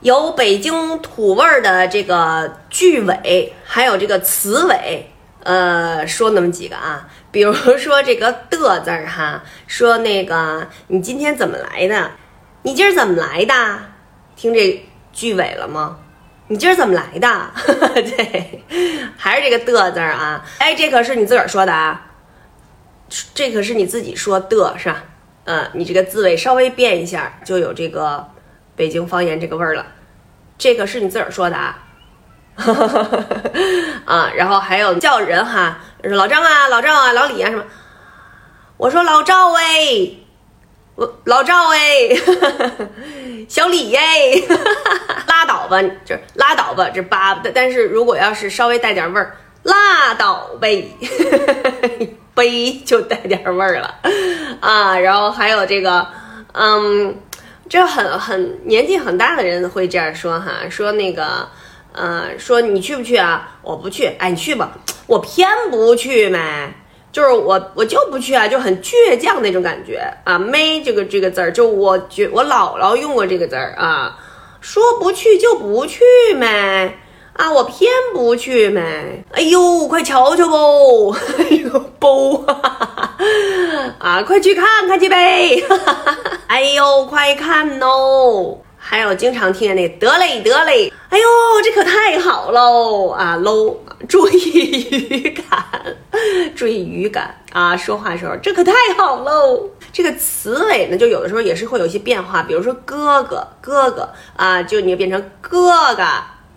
[0.00, 5.10] 有北京土味儿的这个句尾，还有这个词尾，
[5.42, 12.10] 呃，说那么几个啊，比如说这个的字儿哈，说那个你今天怎么来的？
[12.62, 13.54] 你今儿怎么来的？
[14.36, 14.82] 听这
[15.12, 15.98] 句尾了吗？
[16.48, 17.50] 你今儿怎么来的？
[17.94, 18.64] 对，
[19.18, 20.42] 还是这个的字儿啊？
[20.58, 22.06] 哎，这可是你自个儿说的啊，
[23.34, 25.04] 这可是你自己说的是吧？
[25.44, 28.26] 嗯，你这个字尾稍微变一下，就有这个
[28.76, 29.86] 北京方言这个味儿了。
[30.58, 31.78] 这个是你自个儿说的啊？
[34.04, 37.64] 啊，然后还有叫人哈，说老张啊，老赵啊，老李啊什么？
[38.76, 39.62] 我说老赵哎，
[40.96, 41.78] 我老赵哎，
[43.48, 44.32] 小李哎，
[45.26, 50.88] 拉倒吧，就是拉倒吧，这八，但是如果要是稍微带点味儿，拉倒呗。
[52.32, 53.94] 杯就带点味儿了，
[54.60, 56.06] 啊，然后还有这个，
[56.52, 57.14] 嗯，
[57.70, 61.48] 这很很年纪很大的人会这样说哈，说那个，
[61.92, 63.58] 呃，说你去不去啊？
[63.62, 64.72] 我不去，哎，你去吧，
[65.06, 66.74] 我偏不去呗，
[67.12, 70.02] 就是我我就不去啊，就很倔强那种感觉。
[70.24, 74.18] 啊，没这个这个字儿，就我觉我姥姥用过这个字儿啊，
[74.60, 76.00] 说不去就不去
[76.40, 76.98] 呗。
[77.52, 79.24] 我偏不去呗！
[79.32, 82.44] 哎呦，快瞧瞧不， 哎呦包，
[83.98, 85.62] 啊，快去看看去呗！
[86.46, 88.58] 哎呦，快看哦！
[88.76, 91.24] 还有经常听见那得嘞得嘞，哎呦，
[91.62, 93.76] 这可太好喽啊喽！
[94.08, 95.64] 注意语感，
[96.56, 97.76] 注意语感啊！
[97.76, 99.68] 说话的时候这可太好喽！
[99.92, 106.04] 这个词尾呢，就有的时候也是会有一些变化，比如说哥哥哥哥啊，就你变成哥哥。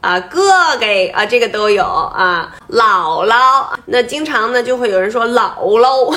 [0.03, 0.41] 啊，哥
[0.77, 2.53] 哥啊，这个都有啊。
[2.69, 6.13] 姥姥，那经常呢就会有人说姥姥，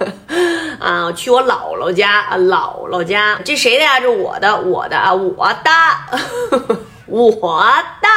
[0.80, 4.00] 啊，去我姥姥家啊，姥姥家，这谁的呀？
[4.00, 5.70] 这我的，我的啊，我的，
[7.06, 7.30] 我
[8.00, 8.08] 的。